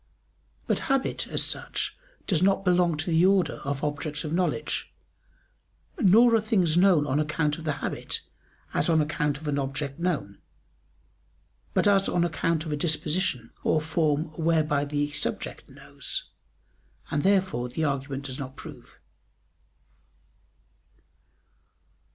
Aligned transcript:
But 0.65 0.79
habit 0.89 1.27
as 1.27 1.43
such 1.43 1.95
does 2.25 2.41
not 2.41 2.65
belong 2.65 2.97
to 2.97 3.11
the 3.11 3.23
order 3.23 3.57
of 3.57 3.83
objects 3.83 4.23
of 4.23 4.33
knowledge; 4.33 4.91
nor 5.99 6.33
are 6.33 6.41
things 6.41 6.75
known 6.75 7.05
on 7.05 7.19
account 7.19 7.59
of 7.59 7.65
the 7.65 7.73
habit, 7.85 8.21
as 8.73 8.89
on 8.89 8.99
account 8.99 9.37
of 9.37 9.47
an 9.47 9.59
object 9.59 9.99
known, 9.99 10.39
but 11.75 11.85
as 11.85 12.09
on 12.09 12.23
account 12.23 12.65
of 12.65 12.71
a 12.71 12.75
disposition 12.75 13.51
or 13.63 13.79
form 13.79 14.33
whereby 14.41 14.85
the 14.85 15.11
subject 15.11 15.69
knows: 15.69 16.31
and 17.11 17.21
therefore 17.21 17.69
the 17.69 17.83
argument 17.83 18.23
does 18.25 18.39
not 18.39 18.55
prove. 18.55 18.97